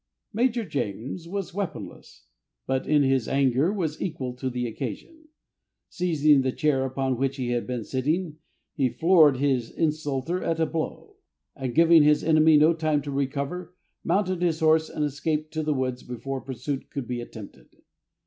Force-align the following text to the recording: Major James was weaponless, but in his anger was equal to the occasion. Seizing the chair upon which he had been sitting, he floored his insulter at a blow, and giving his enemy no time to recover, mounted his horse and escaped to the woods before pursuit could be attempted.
Major 0.33 0.65
James 0.65 1.27
was 1.27 1.53
weaponless, 1.53 2.25
but 2.65 2.87
in 2.87 3.03
his 3.03 3.27
anger 3.27 3.71
was 3.71 4.01
equal 4.01 4.33
to 4.37 4.49
the 4.49 4.65
occasion. 4.65 5.27
Seizing 5.89 6.41
the 6.41 6.51
chair 6.51 6.85
upon 6.85 7.19
which 7.19 7.35
he 7.37 7.49
had 7.51 7.67
been 7.67 7.83
sitting, 7.83 8.37
he 8.73 8.89
floored 8.89 9.37
his 9.37 9.69
insulter 9.69 10.41
at 10.43 10.59
a 10.59 10.65
blow, 10.65 11.17
and 11.55 11.75
giving 11.75 12.01
his 12.01 12.23
enemy 12.23 12.57
no 12.57 12.73
time 12.73 13.03
to 13.03 13.11
recover, 13.11 13.75
mounted 14.03 14.41
his 14.41 14.59
horse 14.59 14.89
and 14.89 15.05
escaped 15.05 15.53
to 15.53 15.61
the 15.61 15.71
woods 15.75 16.01
before 16.01 16.41
pursuit 16.41 16.89
could 16.89 17.07
be 17.07 17.21
attempted. 17.21 17.67